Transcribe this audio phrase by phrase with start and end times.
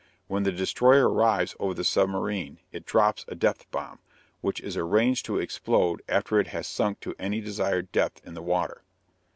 [0.25, 3.99] When the destroyer arrives over the submarine, it drops a depth bomb,
[4.39, 8.41] which is arranged to explode after it has sunk to any desired depth in the
[8.41, 8.81] water.